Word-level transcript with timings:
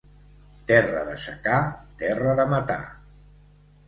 Terra 0.69 1.03
de 1.09 1.17
secà, 1.23 1.57
terra 1.99 2.33
de 2.39 2.47
matar. 2.55 2.79